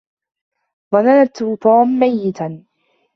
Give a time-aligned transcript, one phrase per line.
[0.93, 2.63] ظننت توم ميّتا.